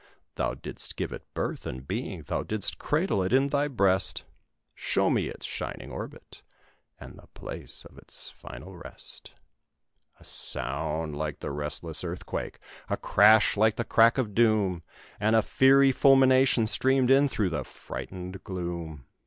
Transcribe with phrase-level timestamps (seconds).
[0.33, 4.25] Thou didst give it its birth and being, thou didst cradle it in thy breast
[4.73, 6.41] Show me its shining orbit,
[6.99, 9.35] and the place of its final rest!"
[10.19, 12.57] A sound like the restless earthquake!
[12.89, 14.81] a crash like the "crack of doom"!
[15.19, 19.05] And a fiery fulmination streamed in through the frightened gloom.